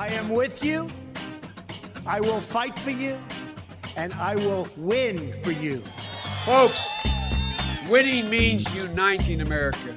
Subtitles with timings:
[0.00, 0.88] I am with you.
[2.06, 3.18] I will fight for you.
[3.98, 5.84] And I will win for you.
[6.46, 6.82] Folks,
[7.86, 9.94] winning means uniting America,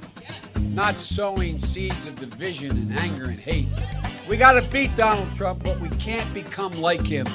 [0.60, 3.70] not sowing seeds of division and anger and hate.
[4.28, 7.26] We got to beat Donald Trump, but we can't become like him.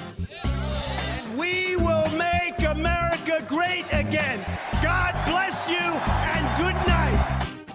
[0.45, 4.45] And we will make America great again.
[4.83, 6.38] God bless you and good night.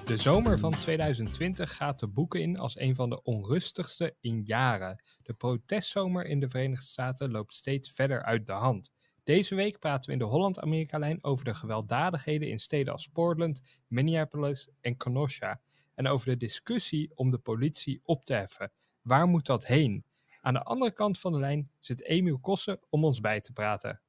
[0.06, 5.04] De zomer van 2020 gaat de boeken in als een van de onrustigste in jaren.
[5.22, 8.92] De protestzomer in de Verenigde Staten loopt steeds verder uit de hand.
[9.24, 14.70] Deze week praten we in de Holland-Amerika-lijn over de gewelddadigheden in steden als Portland, Minneapolis
[14.82, 15.62] en Kenosha.
[15.96, 18.72] En over de discussie om de politie op te heffen.
[19.02, 20.06] Waar moet dat heen?
[20.42, 24.02] Aan de andere kant van de lijn zit Emiel Kossen om ons bij te praten.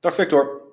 [0.00, 0.63] Dag Victor.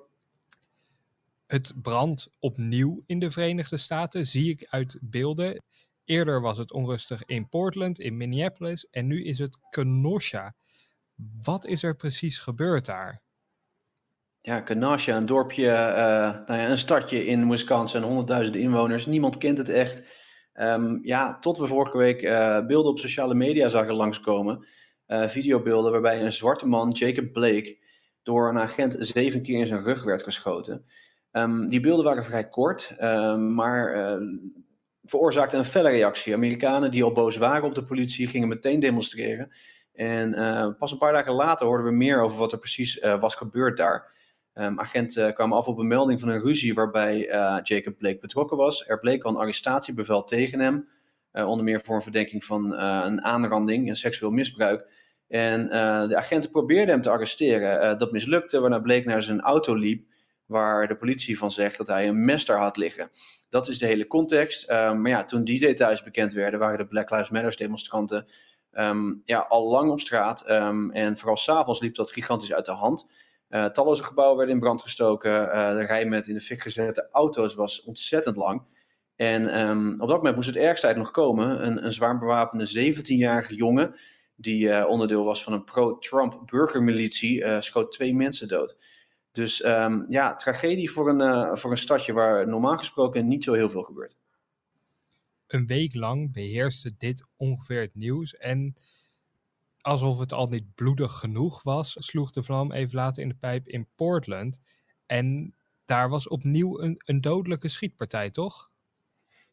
[1.52, 5.62] Het brandt opnieuw in de Verenigde Staten, zie ik uit beelden.
[6.04, 10.54] Eerder was het onrustig in Portland, in Minneapolis en nu is het Kenosha.
[11.42, 13.22] Wat is er precies gebeurd daar?
[14.40, 19.06] Ja, Kenosha, een dorpje, uh, nou ja, een stadje in Wisconsin, 100.000 inwoners.
[19.06, 20.02] Niemand kent het echt.
[20.54, 24.66] Um, ja, tot we vorige week uh, beelden op sociale media zagen langskomen.
[25.06, 27.78] Uh, videobeelden waarbij een zwarte man, Jacob Blake,
[28.22, 30.84] door een agent zeven keer in zijn rug werd geschoten.
[31.32, 34.28] Um, die beelden waren vrij kort, um, maar uh,
[35.02, 36.34] veroorzaakten een felle reactie.
[36.34, 39.52] Amerikanen die al boos waren op de politie gingen meteen demonstreren.
[39.92, 43.20] En uh, pas een paar dagen later hoorden we meer over wat er precies uh,
[43.20, 44.10] was gebeurd daar.
[44.54, 47.18] Um, agenten kwamen af op een melding van een ruzie waarbij
[47.62, 48.88] Jacob Blake betrokken was.
[48.88, 50.88] Er bleek al een arrestatiebevel tegen hem,
[51.32, 54.86] onder meer voor een verdenking van een aanranding en seksueel misbruik.
[55.28, 55.68] En
[56.08, 57.98] de agenten probeerden hem te arresteren.
[57.98, 60.10] dat mislukte, waarna Blake naar zijn auto liep
[60.52, 63.10] waar de politie van zegt dat hij een mes daar had liggen.
[63.48, 64.70] Dat is de hele context.
[64.70, 68.26] Um, maar ja, toen die details bekend werden, waren de Black Lives Matter demonstranten
[68.72, 70.50] um, ja, al lang op straat.
[70.50, 73.06] Um, en vooral s'avonds liep dat gigantisch uit de hand.
[73.50, 75.30] Uh, talloze gebouwen werden in brand gestoken.
[75.32, 78.62] Uh, de rij met in de fik gezette auto's was ontzettend lang.
[79.16, 79.42] En
[80.00, 81.66] op dat moment moest het ergste uit nog komen.
[81.66, 83.94] Een, een zwaar bewapende 17-jarige jongen,
[84.36, 88.76] die uh, onderdeel was van een pro-Trump burgermilitie, schoot twee mensen dood.
[89.32, 93.52] Dus um, ja, tragedie voor een, uh, voor een stadje waar normaal gesproken niet zo
[93.52, 94.16] heel veel gebeurt.
[95.46, 98.36] Een week lang beheerste dit ongeveer het nieuws.
[98.36, 98.74] En
[99.80, 103.68] alsof het al niet bloedig genoeg was, sloeg de vlam even later in de pijp
[103.68, 104.60] in Portland.
[105.06, 105.54] En
[105.84, 108.70] daar was opnieuw een, een dodelijke schietpartij, toch?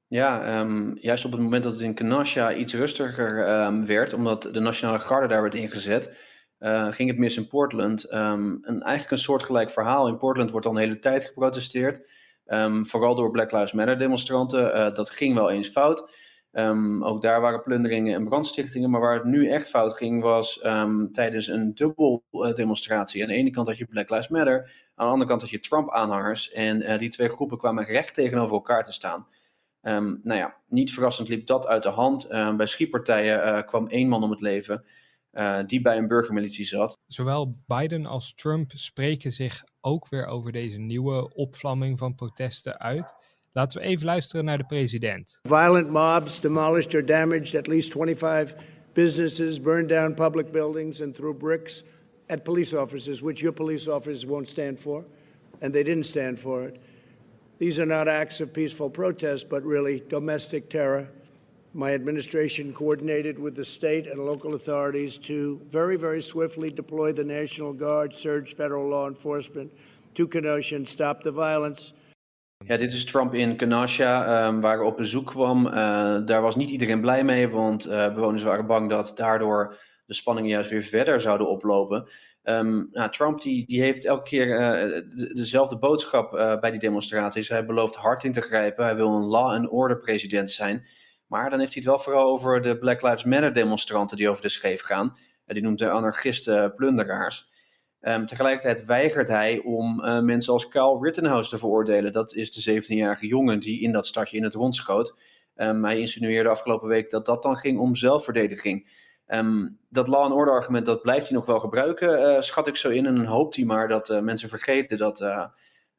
[0.07, 4.41] Ja, um, juist op het moment dat het in Kenosha iets rustiger um, werd, omdat
[4.41, 6.17] de Nationale Garde daar werd ingezet,
[6.59, 8.13] uh, ging het mis in Portland.
[8.13, 10.07] Um, een, eigenlijk een soortgelijk verhaal.
[10.07, 12.09] In Portland wordt al een hele tijd geprotesteerd.
[12.45, 14.77] Um, vooral door Black Lives Matter demonstranten.
[14.77, 16.27] Uh, dat ging wel eens fout.
[16.51, 18.89] Um, ook daar waren plunderingen en brandstichtingen.
[18.89, 20.59] Maar waar het nu echt fout ging, was
[21.11, 23.21] tijdens een dubbel uh, demonstratie.
[23.21, 24.71] Aan de ene kant had je Black Lives Matter.
[24.95, 26.51] Aan de andere kant had je Trump-aanhangers.
[26.51, 29.27] En die twee groepen kwamen recht tegenover elkaar te staan.
[29.81, 32.27] nou ja, niet verrassend liep dat uit de hand.
[32.57, 34.83] bij schietpartijen kwam één man om het leven.
[35.31, 36.99] Uh, die bij een burgermilitie zat.
[37.07, 43.15] Zowel Biden als Trump spreken zich ook weer over deze nieuwe opvlamming van protesten uit.
[43.51, 45.39] Laten we even luisteren naar de president.
[45.43, 48.55] Violent mobs demolished or damaged at least 25
[48.93, 51.83] businesses, burned down public buildings and threw bricks
[52.27, 55.05] at police officers, which your police officers won't stand for,
[55.61, 56.77] and they didn't stand for it.
[57.57, 61.07] These are not acts of peaceful protest, but really domestic terror
[61.71, 67.23] My administration coordinated with the state and local authorities to very, very swiftly deploy the
[67.23, 69.71] National Guard, surge federal law enforcement
[70.13, 71.93] to Kenosha and stop the violence.
[72.65, 75.65] Ja, dit is Trump in Kenosha, um, waar op bezoek kwam.
[75.65, 75.73] Uh,
[76.25, 80.49] daar was niet iedereen blij mee, want uh, bewoners waren bang dat daardoor de spanningen
[80.49, 82.07] juist weer verder zouden oplopen.
[82.43, 86.31] Um, nou, Trump die, heeft elke keer de, dezelfde boodschap
[86.61, 87.49] bij die demonstraties.
[87.49, 88.85] Hij belooft hard in te grijpen.
[88.85, 90.85] Hij wil een law and order president zijn.
[91.29, 94.41] Maar dan heeft hij het wel vooral over de Black Lives Matter demonstranten die over
[94.41, 95.17] de scheef gaan.
[95.45, 97.49] die noemt hij anarchisten plunderaars.
[98.01, 102.11] Um, tegelijkertijd weigert hij om uh, mensen als Kyle Rittenhouse te veroordelen.
[102.11, 105.15] Dat is de 17-jarige jongen die in dat stadje in het rond schoot.
[105.55, 108.89] Um, hij insinueerde afgelopen week dat dat dan ging om zelfverdediging.
[109.27, 112.75] Um, dat law and order argument dat blijft hij nog wel gebruiken, uh, schat ik
[112.75, 113.05] zo in.
[113.05, 115.17] En dan hoopt hij maar dat mensen vergeten dat,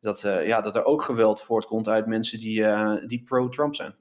[0.01, 2.65] dat, ja, dat er ook geweld voortkomt uit mensen die,
[3.07, 3.95] die pro-Trump zijn.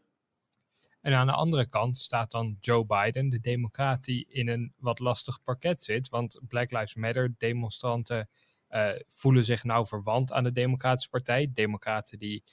[1.01, 4.99] En aan de andere kant staat dan Joe Biden, de democraat die in een wat
[4.99, 6.09] lastig parket zit.
[6.09, 8.29] Want Black Lives Matter demonstranten
[8.69, 11.49] uh, voelen zich nou verwant aan de Democratische Partij.
[11.53, 12.43] Democraten die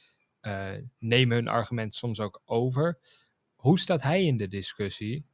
[0.43, 2.98] uh, nemen hun argument soms ook over.
[3.54, 5.25] Hoe staat hij in de discussie?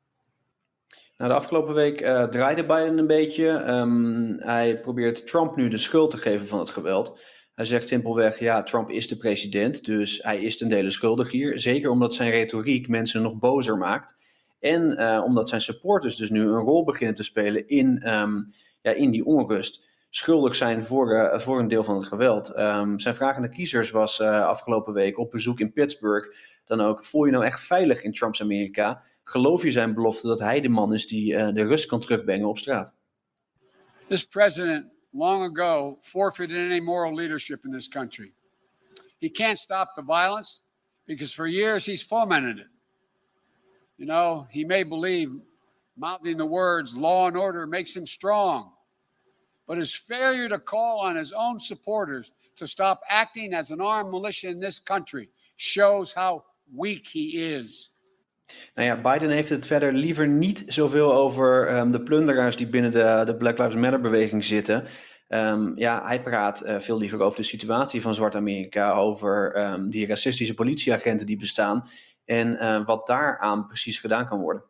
[1.16, 3.46] Nou, de afgelopen week uh, draaide Biden een beetje.
[3.48, 7.20] Um, hij probeert Trump nu de schuld te geven van het geweld.
[7.54, 11.60] Hij zegt simpelweg, ja, Trump is de president, dus hij is ten dele schuldig hier.
[11.60, 14.14] Zeker omdat zijn retoriek mensen nog bozer maakt.
[14.60, 18.50] En uh, omdat zijn supporters dus nu een rol beginnen te spelen in, um,
[18.82, 19.90] ja, in die onrust.
[20.10, 22.58] Schuldig zijn voor, uh, voor een deel van het geweld.
[22.58, 26.80] Um, zijn vraag aan de kiezers was uh, afgelopen week op bezoek in Pittsburgh dan
[26.80, 29.02] ook: voel je nou echt veilig in Trumps Amerika?
[29.24, 32.58] Geloof je zijn belofte dat hij de man is die de rust kan terugbrengen op
[32.58, 32.94] straat?
[34.08, 38.32] This president long ago forfeited any moral leadership in this country.
[39.18, 40.60] He can't stop the violence
[41.06, 42.66] because for years he's fomented it.
[43.98, 45.30] You know, he may believe
[45.96, 48.72] mouthing the words law and order makes him strong,
[49.68, 54.10] but his failure to call on his own supporters to stop acting as an armed
[54.10, 56.44] militia in this country shows how
[56.74, 57.90] weak he is.
[58.74, 62.92] Nou ja, Biden heeft het verder liever niet zoveel over um, de plunderaars die binnen
[62.92, 64.84] de, de Black Lives Matter beweging zitten.
[65.28, 70.06] Um, ja, hij praat uh, veel liever over de situatie van Zwart-Amerika, over um, die
[70.06, 71.88] racistische politieagenten die bestaan
[72.24, 74.64] en uh, wat daaraan precies gedaan kan worden.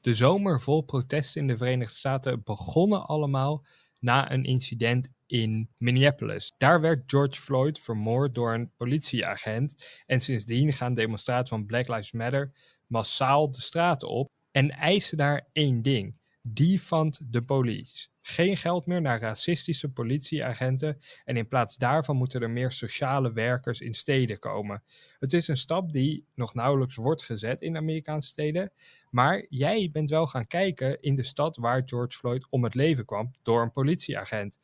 [0.00, 3.64] De zomer vol protesten in de Verenigde Staten begonnen allemaal
[4.00, 6.54] na een incident in Minneapolis.
[6.58, 12.12] Daar werd George Floyd vermoord door een politieagent en sindsdien gaan demonstraties van Black Lives
[12.12, 12.52] Matter
[12.86, 18.08] massaal de straten op en eisen daar één ding: defund de police.
[18.20, 23.80] Geen geld meer naar racistische politieagenten en in plaats daarvan moeten er meer sociale werkers
[23.80, 24.82] in steden komen.
[25.18, 28.72] Het is een stap die nog nauwelijks wordt gezet in Amerikaanse steden,
[29.10, 33.04] maar jij bent wel gaan kijken in de stad waar George Floyd om het leven
[33.04, 34.58] kwam door een politieagent.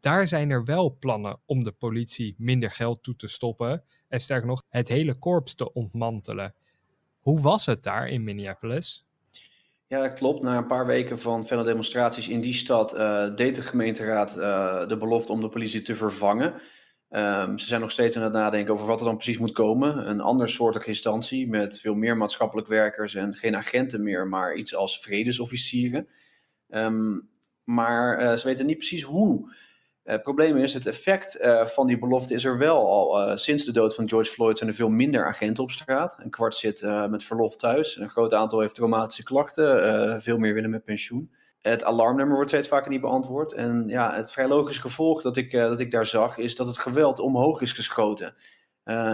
[0.00, 4.46] Daar zijn er wel plannen om de politie minder geld toe te stoppen en sterker
[4.46, 6.54] nog het hele korps te ontmantelen.
[7.24, 9.06] Hoe was het daar in Minneapolis?
[9.86, 10.42] Ja, dat klopt.
[10.42, 14.88] Na een paar weken van felle demonstraties in die stad uh, deed de gemeenteraad uh,
[14.88, 16.54] de belofte om de politie te vervangen.
[17.10, 20.08] Um, ze zijn nog steeds aan het nadenken over wat er dan precies moet komen.
[20.08, 24.74] Een ander soortige instantie met veel meer maatschappelijk werkers en geen agenten meer, maar iets
[24.74, 26.08] als vredesofficieren.
[26.68, 27.28] Um,
[27.64, 29.54] maar uh, ze weten niet precies hoe.
[30.04, 33.30] Het probleem is, het effect uh, van die belofte is er wel al.
[33.30, 36.16] Uh, sinds de dood van George Floyd zijn er veel minder agenten op straat.
[36.18, 37.96] Een kwart zit met verlof thuis.
[37.96, 40.22] Een groot aantal heeft traumatische klachten.
[40.22, 41.30] veel meer willen met pensioen.
[41.60, 43.52] Het alarmnummer wordt steeds vaker niet beantwoord.
[43.52, 46.78] En ja, het vrij logisch gevolg dat ik, dat ik daar zag, is dat het
[46.78, 48.34] geweld omhoog is geschoten.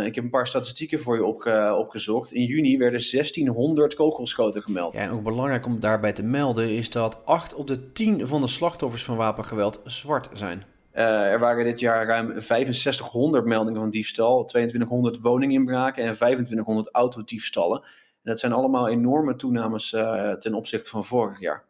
[0.05, 2.33] ik heb een paar statistieken voor je opge opgezocht.
[2.33, 4.93] In juni werden 1600 kogelschoten gemeld.
[4.93, 8.41] Ja, en ook belangrijk om daarbij te melden is dat 8 op de 10 van
[8.41, 10.65] de slachtoffers van wapengeweld zwart zijn.
[11.01, 17.83] Uh, er waren dit jaar ruim 6500 meldingen van diefstal, 2200 woninginbraken en 2500 autodiefstallen.
[17.83, 21.65] En dat zijn allemaal enorme toenames uh, ten opzichte van vorig jaar.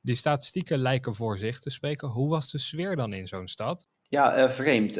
[0.00, 2.08] Die statistieken lijken voor zich te spreken.
[2.08, 3.88] Hoe was de sfeer dan in zo'n stad?
[4.08, 4.94] Ja, uh, vreemd.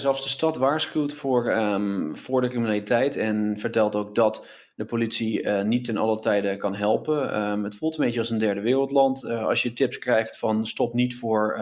[0.00, 5.48] zelfs de stad waarschuwt voor, um, voor de criminaliteit en vertelt ook dat de politie
[5.48, 7.42] niet ten alle tijden kan helpen.
[7.42, 9.24] Um, het voelt een beetje als een derde wereldland.
[9.24, 11.60] als je tips krijgt van stop niet voor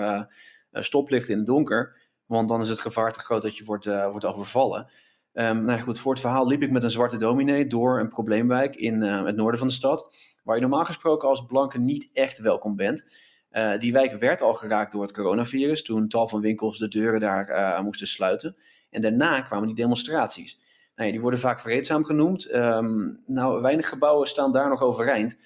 [0.76, 1.96] eh, stoplicht in het donker.
[2.26, 4.88] Want dan is het gevaar te groot dat je wordt, uh, wordt overvallen.
[5.32, 8.76] Um, nou goed, voor het verhaal liep ik met een zwarte dominee door een probleemwijk
[8.76, 10.14] in uh, het noorden van de stad.
[10.43, 13.04] Waar je normaal gesproken als blanke niet echt welkom bent.
[13.50, 15.83] Uh, die wijk werd al geraakt door het coronavirus.
[15.83, 18.56] Toen tal van winkels de deuren daar moesten sluiten.
[18.90, 20.61] En daarna kwamen die demonstraties.
[20.97, 22.54] Nou die worden vaak vreedzaam genoemd.
[22.54, 25.37] Um, nou, weinig gebouwen staan daar nog overeind.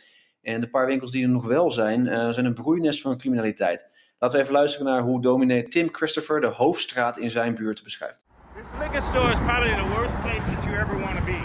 [0.42, 3.89] En de paar winkels die er nog wel zijn, zijn een broeinest van criminaliteit.
[4.20, 8.22] Laten we even luisteren naar hoe dominee Tim Christopher de hoofdstraat in zijn buurt beschrijft.
[8.54, 11.42] This liquor store is probably the worst place that you ever want to be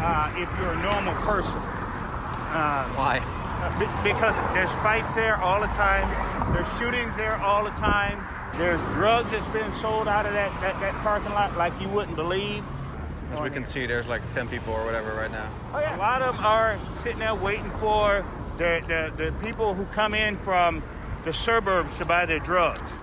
[0.00, 1.60] uh, if you're a normal person.
[2.54, 3.20] Uh, Why?
[4.02, 6.06] Because there's fights there all the time.
[6.52, 8.18] There's shootings there all the time.
[8.56, 12.16] There's drugs that's been sold out of that, that, that parking lot like you wouldn't
[12.16, 12.62] believe.
[13.32, 15.48] As we can see, there's like 10 people or whatever right now.
[15.74, 15.96] Oh, yeah.
[15.96, 18.24] A lot of them are sitting there waiting for
[18.56, 20.82] the, the, the people who come in from
[21.24, 23.00] the suburbs to buy their drugs.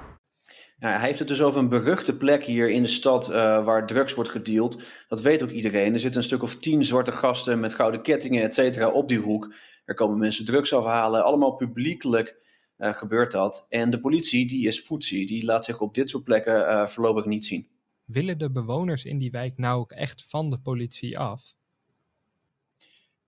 [0.80, 3.88] Ja, hij heeft het dus over een beruchte plek hier in de stad uh, waar
[3.88, 4.84] drugs wordt gedeeld.
[5.08, 5.94] Dat weet ook iedereen.
[5.94, 9.20] Er zitten een stuk of tien zwarte gasten met gouden kettingen, et cetera, op die
[9.20, 9.54] hoek.
[9.86, 11.24] Er komen mensen drugs afhalen.
[11.24, 12.36] Allemaal publiekelijk
[12.78, 13.66] uh, gebeurt dat.
[13.70, 15.26] En de politie, die is voetzie.
[15.26, 17.68] Die laat zich op dit soort plekken uh, voorlopig niet zien.
[18.06, 21.42] Willen de bewoners in die wijk nou ook echt van de politie af?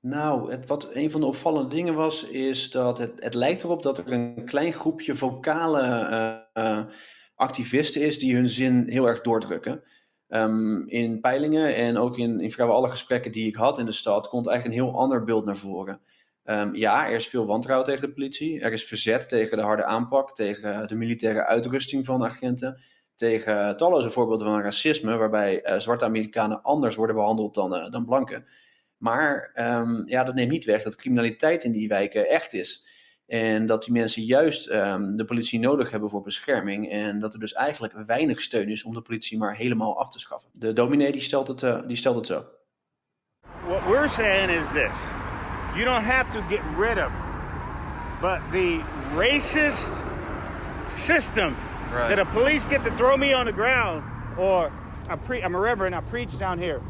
[0.01, 3.83] Nou, het, wat een van de opvallende dingen was, is dat het, het lijkt erop
[3.83, 5.81] dat er een klein groepje vocale
[6.55, 6.85] uh, uh,
[7.35, 9.83] activisten is die hun zin heel erg doordrukken.
[10.29, 14.29] Um, in peilingen en ook in, in alle gesprekken die ik had in de stad,
[14.29, 16.01] komt eigenlijk een heel ander beeld naar voren.
[16.43, 18.59] Ehm, ja, er is veel wantrouwen tegen de politie.
[18.59, 22.77] Er is verzet tegen de harde aanpak, tegen de militaire uitrusting van agenten.
[23.15, 28.05] Tegen talloze voorbeelden van racisme, waarbij uh, zwarte Amerikanen anders worden behandeld dan, uh, dan
[28.05, 28.45] blanken.
[28.97, 32.85] Maar um, ja, dat neemt niet weg dat criminaliteit in die wijken echt is.
[33.27, 36.91] En dat die mensen juist um, de politie nodig hebben voor bescherming.
[36.91, 40.19] En dat er dus eigenlijk weinig steun is om de politie maar helemaal af te
[40.19, 40.49] schaffen.
[40.53, 42.45] De dominee die stelt het, uh, die stelt het zo.
[43.65, 44.99] What we're saying is this.
[45.75, 47.11] You don't have to get rid of
[48.21, 48.81] but the
[49.15, 49.91] racist
[50.89, 51.55] system
[51.91, 52.09] Right.
[52.09, 54.03] that the police get to throw me on the ground
[54.37, 54.71] or
[55.09, 56.81] I pre- I'm a reverend, I preach down here.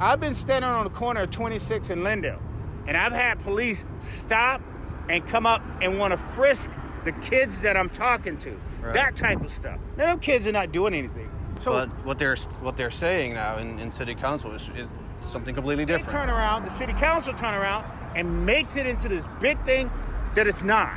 [0.00, 2.40] I've been standing on the corner of 26 and Lindale,
[2.86, 4.60] and I've had police stop
[5.08, 6.70] and come up and want to frisk
[7.04, 8.58] the kids that I'm talking to.
[8.80, 8.94] Right.
[8.94, 9.78] That type of stuff.
[9.96, 11.30] Now, them kids are not doing anything.
[11.60, 14.88] So But what they're what they're saying now in, in city council is, is
[15.20, 16.08] something completely different.
[16.08, 17.84] they turn around, the city council turn around
[18.14, 19.90] and makes it into this big thing
[20.34, 20.92] that it's not.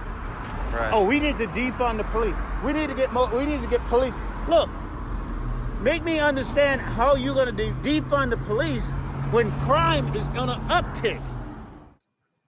[0.73, 0.89] Right.
[0.91, 2.35] Oh, we need to defund the police.
[2.65, 3.33] We need to get more.
[3.33, 4.13] We need to get police.
[4.49, 4.69] Look,
[5.81, 8.91] make me understand how you're going to de- defund the police
[9.31, 11.19] when crime is going to uptick.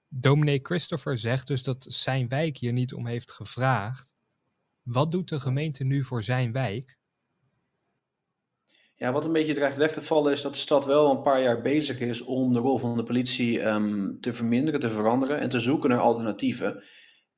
[0.08, 4.14] Dominee Christopher zegt dus dat zijn wijk hier niet om heeft gevraagd.
[4.84, 6.98] Wat doet de gemeente nu voor zijn wijk?
[8.96, 11.42] Ja, wat een beetje dreigt weg te vallen is dat de stad wel een paar
[11.42, 15.50] jaar bezig is om de rol van de politie um, te verminderen, te veranderen en
[15.50, 16.84] te zoeken naar alternatieven.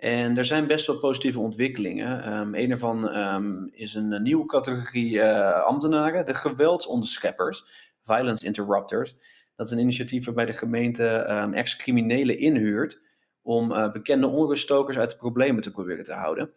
[0.01, 2.34] En er zijn best wel positieve ontwikkelingen.
[2.34, 7.65] Um, een ervan um, is een nieuwe categorie uh, ambtenaren, de geweldsonderscheppers,
[8.03, 9.15] violence interrupters.
[9.55, 13.01] Dat is een initiatief waarbij de gemeente um, ex-criminelen inhuurt
[13.41, 16.51] om uh, bekende onruststokers uit de problemen te proberen te houden.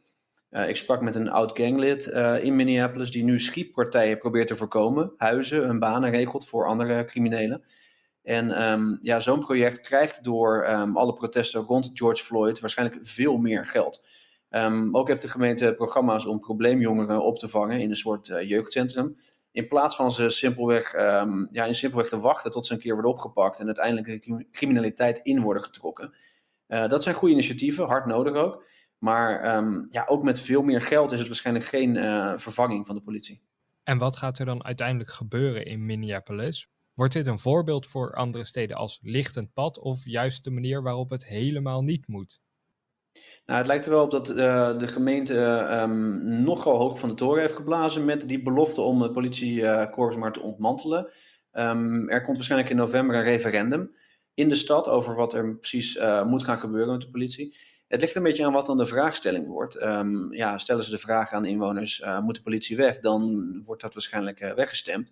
[0.51, 2.07] Ik sprak met een oud ganglid
[2.43, 7.65] in Minneapolis die nu schietpartijen probeert te voorkomen, huizen, hun banen regelt voor andere criminelen.
[8.25, 13.37] En um, ja, zo'n project krijgt door um, alle protesten rond George Floyd waarschijnlijk veel
[13.37, 14.05] meer geld.
[14.51, 18.49] Um, ook heeft de gemeente programma's om probleemjongeren op te vangen in een soort uh,
[18.49, 19.17] jeugdcentrum.
[19.53, 20.93] In plaats van ze simpelweg,
[21.51, 25.19] ja, in simpelweg te wachten tot ze een keer worden opgepakt en uiteindelijk de criminaliteit
[25.23, 26.15] in worden getrokken.
[26.69, 28.65] Uh, dat zijn goede initiatieven, hard nodig ook.
[28.99, 29.43] Maar
[29.91, 33.43] ja, ook met veel meer geld is het waarschijnlijk geen uh, vervanging van de politie.
[33.83, 36.74] En wat gaat er dan uiteindelijk gebeuren in Minneapolis?
[36.95, 41.11] Wordt dit een voorbeeld voor andere steden als lichtend pad of juist de manier waarop
[41.11, 42.41] het helemaal niet moet?
[43.47, 47.09] Nou, het lijkt er wel op dat uh, de gemeente uh, um, nogal hoog van
[47.09, 51.11] de toren heeft geblazen met die belofte om het politiekorps maar te ontmantelen.
[51.53, 53.95] Um, er komt waarschijnlijk in november een referendum
[54.35, 57.57] in de stad over wat er precies uh, moet gaan gebeuren met de politie.
[57.89, 59.83] Het ligt een beetje aan wat dan de vraagstelling wordt.
[59.83, 62.99] Um, ja, stellen ze de vraag aan inwoners, moet de politie weg?
[62.99, 65.11] Dan wordt dat waarschijnlijk weggestemd.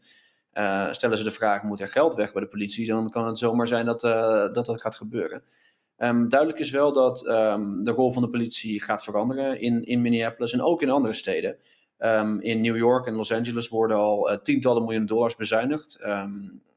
[0.55, 2.87] Uh, stellen ze de vraag, moet er geld weg bij de politie?
[2.87, 5.43] Dan kan het zomaar zijn dat uh, dat, dat gaat gebeuren.
[5.99, 10.03] Um, duidelijk is wel dat um, de rol van de politie gaat veranderen in, in
[10.03, 11.57] Minneapolis en ook in andere steden.
[11.99, 15.99] Um, in New York en Los Angeles worden al uh, tientallen miljoen dollars bezuinigd.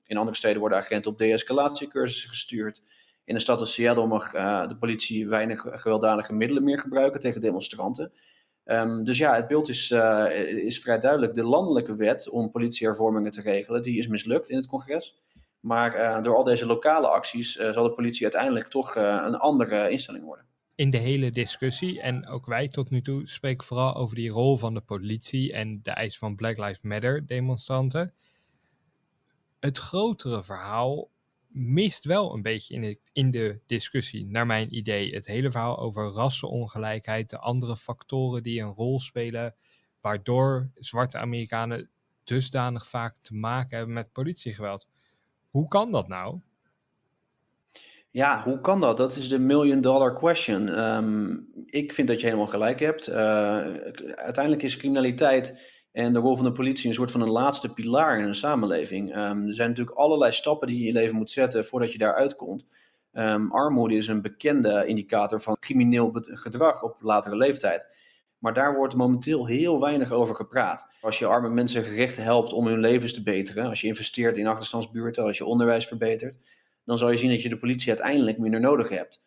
[0.06, 2.82] in andere steden worden agenten op de-escalatiecursussen gestuurd.
[3.24, 4.32] In de stad als Seattle mag
[4.68, 8.12] de politie weinig gewelddadige middelen meer gebruiken tegen demonstranten.
[8.66, 10.26] Um, dus ja, het beeld is, uh,
[10.66, 11.36] is vrij duidelijk.
[11.36, 15.22] De landelijke wet om politiehervormingen te regelen, die is mislukt in het congres.
[15.60, 19.90] Maar uh, door al deze lokale acties uh, zal de politie uiteindelijk toch een andere
[19.90, 20.46] instelling worden.
[20.76, 24.58] In de hele discussie, en ook wij tot nu toe, spreken vooral over die rol
[24.58, 28.14] van de politie en de eis van Black Lives Matter demonstranten.
[29.60, 31.10] Het grotere verhaal
[31.56, 35.14] mist wel een beetje in de, in de discussie, naar mijn idee.
[35.14, 39.56] Het hele verhaal over rassenongelijkheid, de andere factoren die een rol spelen,
[40.02, 41.90] waardoor zwarte Amerikanen
[42.24, 44.88] dusdanig vaak te maken hebben met politiegeweld.
[45.50, 46.40] Hoe kan dat nou?
[48.12, 48.98] Ja, hoe kan dat?
[48.98, 50.80] Dat is de million dollar question.
[50.80, 53.10] Um, ik vind dat je helemaal gelijk hebt.
[53.10, 53.16] Uh,
[54.16, 58.20] uiteindelijk is criminaliteit en de rol van de politie een soort van een laatste pilaar
[58.20, 59.10] in een samenleving.
[59.10, 61.98] Um, er zijn natuurlijk allerlei stappen die je in je leven moet zetten voordat je
[61.98, 62.66] daar uitkomt.
[63.14, 67.88] Um, armoede is een bekende indicator van crimineel gedrag op latere leeftijd.
[68.38, 70.88] Maar daar wordt momenteel heel weinig over gepraat.
[71.02, 74.48] Als je arme mensen gericht helpt om hun levens te beteren, als je investeert in
[74.48, 76.38] achterstandsbuurten, als je onderwijs verbetert,
[76.86, 79.22] dan zal je zien dat je de politie uiteindelijk minder nodig hebt.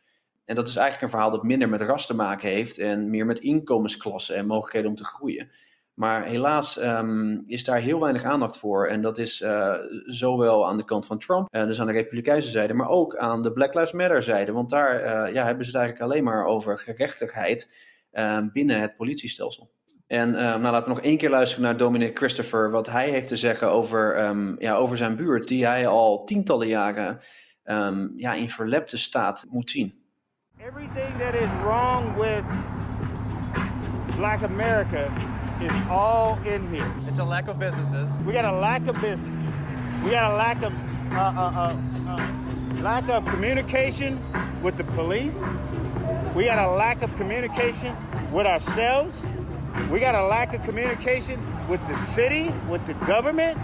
[0.44, 3.26] En dat is eigenlijk een verhaal dat minder met ras te maken heeft en meer
[3.26, 5.50] met inkomensklassen en mogelijkheden om te groeien.
[5.98, 8.86] Maar helaas um, is daar heel weinig aandacht voor.
[8.86, 9.74] En dat is uh,
[10.04, 13.42] zowel aan de kant van Trump, uh, dus aan de Republikeinse zijde, maar ook aan
[13.42, 14.52] de Black Lives Matter zijde.
[14.52, 17.70] Want daar uh, ja, hebben ze het eigenlijk alleen maar over gerechtigheid
[18.52, 19.70] binnen het politiestelsel.
[20.06, 23.36] En nou, laten we nog één keer luisteren naar Dominic Christopher, wat hij heeft te
[23.36, 27.20] zeggen over, ja, over zijn buurt, die hij al tientallen jaren
[28.16, 29.94] ja, in verlepte staat moet zien.
[30.58, 32.44] Everything that is wrong with
[34.16, 36.90] black America is all in here.
[37.08, 38.08] It's a lack of businesses.
[38.24, 39.30] We got a lack of business.
[40.04, 40.72] We got a lack of
[41.12, 41.76] uh, uh, uh,
[42.08, 44.20] uh, lack of communication
[44.62, 45.42] with the police.
[46.34, 47.96] We got a lack of communication
[48.32, 49.16] with ourselves.
[49.90, 53.58] We got a lack of communication with the city, with the government.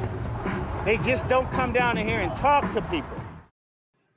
[0.85, 3.17] They just don't come down in here and talk to people.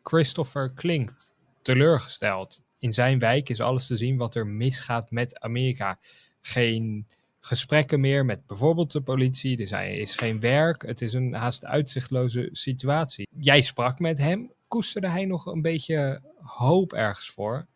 [0.03, 2.61] Christopher klinkt teleurgesteld.
[2.79, 5.97] In zijn wijk is alles te zien wat er misgaat met Amerika.
[6.41, 7.07] Geen
[7.39, 9.61] gesprekken meer met bijvoorbeeld de politie.
[9.61, 10.81] Er zijn- is geen werk.
[10.85, 13.27] Het is een haast uitzichtloze situatie.
[13.39, 14.51] Jij sprak met hem.
[14.67, 17.67] Koesterde hij nog een beetje hoop ergens voor?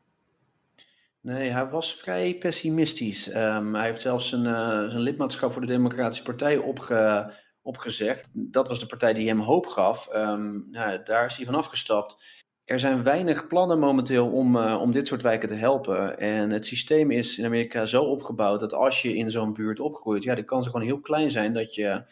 [1.21, 3.29] Nee, hij was vrij pessimistisch.
[3.29, 8.29] Ehm, hij heeft zelfs zijn, eh, zijn lidmaatschap voor de Democratische Partij opge, opgezegd.
[8.33, 10.07] Dat was de partij die hem hoop gaf.
[10.07, 12.23] Ehm, nou, daar is hij van afgestapt.
[12.71, 16.19] Er zijn weinig plannen momenteel om, eh, om dit soort wijken te helpen.
[16.19, 20.23] En het systeem is in Amerika zo opgebouwd dat als je in zo'n buurt opgroeit,
[20.23, 22.03] ja, de kans is gewoon heel klein zijn dat je,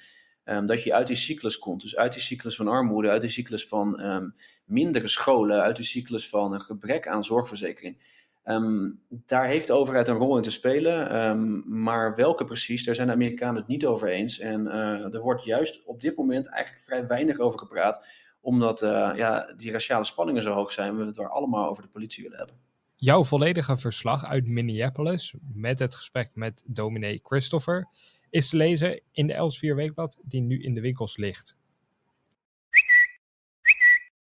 [0.43, 1.81] ehm, dat je uit die cyclus komt.
[1.81, 4.29] Dus uit die cyclus van armoede, uit die cyclus van ehm,
[4.65, 7.97] mindere scholen, uit die cyclus van een gebrek aan zorgverzekering.
[8.43, 13.07] Ehm, daar heeft de overheid een rol in te spelen, maar welke precies, daar zijn
[13.07, 14.39] de Amerikanen het niet over eens.
[14.39, 18.03] En eh, er wordt juist op dit moment eigenlijk vrij weinig over gepraat,
[18.49, 21.89] omdat eh, ja, die raciale spanningen zo hoog zijn, we het er allemaal over de
[21.89, 22.55] politie willen hebben.
[22.95, 27.87] Jouw volledige verslag uit Minneapolis met het gesprek met dominee Christopher
[28.29, 31.57] is te lezen in de Elsevier Weekblad die nu in de winkels ligt.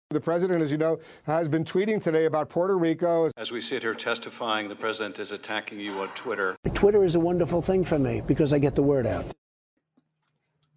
[0.06, 3.28] The president, as you know, has been tweeting today about Puerto Rico.
[3.36, 6.54] As we sit here testifying, the president is attacking you on Twitter.
[6.72, 9.24] Twitter is a wonderful thing for me because I get the word out.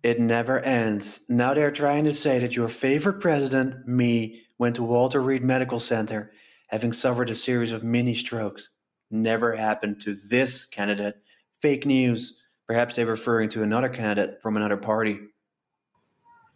[0.04, 1.22] It never ends.
[1.30, 5.80] Now they're trying to say that your favorite president, me, went to Walter Reed Medical
[5.80, 6.32] Center,
[6.68, 8.70] having suffered a series of mini strokes.
[9.10, 11.16] Never happened to this candidate.
[11.62, 12.34] Fake news.
[12.68, 15.18] Perhaps they're referring to another candidate from another party.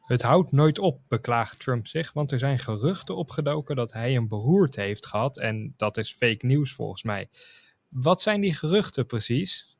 [0.08, 4.28] Het houdt nooit op, beklaagt Trump zich, want er zijn geruchten opgedoken dat hij een
[4.28, 7.30] beroerte heeft gehad en dat is fake nieuws volgens mij.
[7.90, 9.77] Wat zijn die geruchten precies?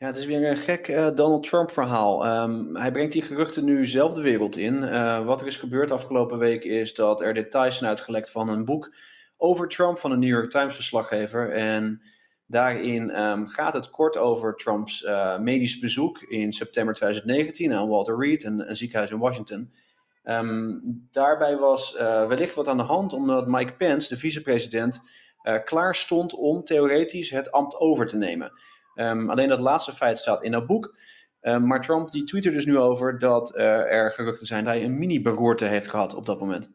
[0.00, 2.24] Ja, het is weer een gek eh, Donald Trump verhaal.
[2.24, 4.82] Ehm, hij brengt die geruchten nu zelf de wereld in.
[4.82, 8.64] Eh, wat er is gebeurd afgelopen week is dat er details zijn uitgelekt van een
[8.64, 8.94] boek
[9.36, 11.52] over Trump van een New York Times verslaggever.
[11.52, 12.02] En
[12.46, 18.18] daarin ehm, gaat het kort over Trumps eh, medisch bezoek in september 2019 aan Walter
[18.18, 19.72] Reed, een, ziekenhuis in Washington.
[20.22, 20.78] Ehm,
[21.10, 21.96] daarbij was
[22.28, 25.00] wellicht wat aan de hand omdat Mike Pence, de vicepresident,
[25.64, 28.52] klaar stond om theoretisch het ambt over te nemen.
[28.94, 30.94] Ehm, alleen dat laatste feit staat in dat boek.
[31.40, 34.84] Ehm, maar Trump die tweet dus nu over dat eh, er geruchten zijn dat hij
[34.84, 36.70] een mini-beroerte heeft gehad op dat moment.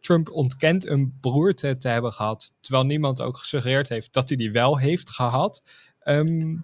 [0.00, 4.52] Trump ontkent een beroerte te hebben gehad, terwijl niemand ook gesuggereerd heeft dat hij die
[4.52, 5.62] wel heeft gehad.
[5.98, 6.56] Ehm,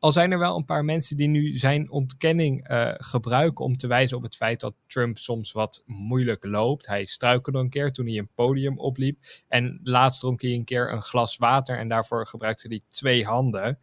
[0.00, 3.86] al zijn er wel een paar mensen die nu zijn ontkenning eh, gebruiken om te
[3.86, 6.86] wijzen op het feit dat Trump soms wat moeilijk loopt.
[6.86, 9.18] Hij struikelde een keer toen hij een podium opliep.
[9.48, 13.78] En laatst dronk hij een keer een glas water en daarvoor gebruikte hij twee handen.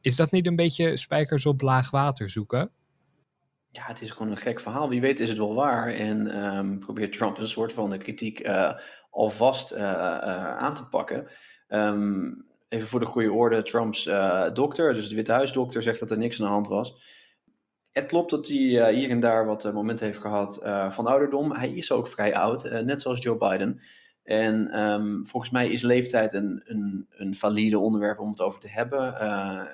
[0.00, 2.70] Is dat niet een beetje spijkers op laag water zoeken?
[3.70, 4.88] Ja, het is gewoon een gek verhaal.
[4.88, 5.94] Wie weet is het wel waar.
[5.94, 8.78] En ehm, probeert Trump een soort van de kritiek eh,
[9.10, 11.26] alvast eh, aan te pakken.
[11.68, 12.30] Ehm,
[12.68, 16.18] even voor de goede orde, Trumps eh, dokter, dus de Witte Huisdokter, zegt dat er
[16.18, 16.94] niks aan de hand was.
[17.94, 21.06] Het klopt dat hij eh, hier en daar wat eh, momenten heeft gehad eh, van
[21.06, 21.52] ouderdom.
[21.52, 23.80] Hij is ook vrij oud, net zoals Joe Biden.
[24.22, 28.68] En ehm, volgens mij is leeftijd een, een, een valide onderwerp om het over te
[28.68, 29.02] hebben.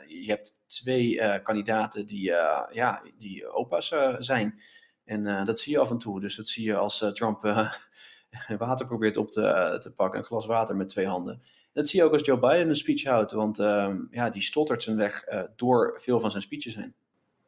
[0.08, 2.24] Je hebt twee kandidaten die,
[2.72, 4.60] ja, die opa's zijn.
[5.04, 6.20] En dat zie je af en toe.
[6.20, 7.42] Dus dat zie je als Trump
[8.58, 11.42] water probeert op te, te pakken, een glas water met twee handen.
[11.72, 14.82] Dat zie je ook als Joe Biden een speech houdt, want ehm, ja, die stottert
[14.82, 16.94] zijn weg eh, door veel van zijn speeches heen.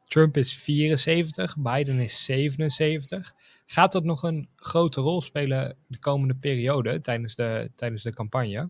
[0.05, 3.33] Trump is 74, Biden is 77.
[3.65, 8.69] Gaat dat nog een grote rol spelen de komende periode tijdens de, tijdens de campagne?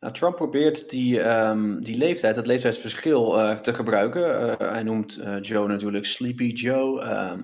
[0.00, 4.58] Nou, Trump probeert die, ehm, die leeftijd, dat leeftijdsverschil eh, te gebruiken.
[4.58, 7.00] Eh, hij noemt Joe natuurlijk Sleepy Joe.
[7.00, 7.40] ehm,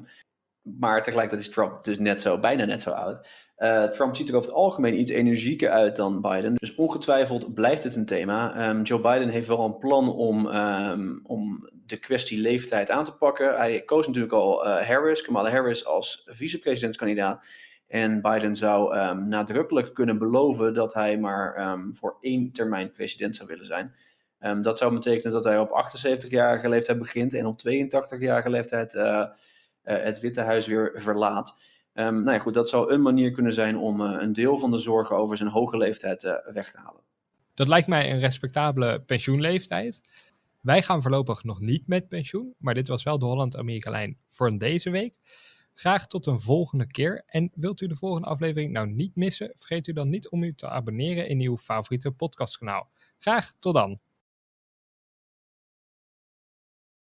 [0.62, 3.26] maar tegelijkertijd is Trump dus net zo, bijna net zo oud.
[3.54, 6.54] Eh, Trump ziet er over het algemeen iets energieker uit dan Biden.
[6.54, 8.54] Dus ongetwijfeld blijft het een thema.
[8.54, 13.12] Ehm, Joe Biden heeft wel een plan om, ehm, om de kwestie leeftijd aan te
[13.12, 13.56] pakken.
[13.56, 17.44] Hij koos natuurlijk al eh, Harris, Kamala Harris, als vicepresidentskandidaat.
[17.86, 23.48] En Biden zou ehm, nadrukkelijk kunnen beloven dat hij maar voor één termijn president zou
[23.48, 23.94] willen zijn.
[24.62, 28.94] Dat zou betekenen dat hij op 78-jarige leeftijd begint en op 82-jarige leeftijd
[29.84, 31.54] eh, het Witte Huis weer verlaat.
[31.94, 34.70] Um, nou ja, goed, dat zou een manier kunnen zijn om uh, een deel van
[34.70, 37.00] de zorgen over zijn hoge leeftijd uh, weg te halen.
[37.54, 40.00] Dat lijkt mij een respectabele pensioenleeftijd.
[40.60, 44.90] Wij gaan voorlopig nog niet met pensioen, maar dit was wel de Holland-Amerika-lijn voor deze
[44.90, 45.14] week.
[45.74, 47.22] Graag tot een volgende keer.
[47.26, 50.54] En wilt u de volgende aflevering nou niet missen, vergeet u dan niet om u
[50.54, 52.90] te abonneren in uw favoriete podcastkanaal.
[53.18, 53.98] Graag tot dan.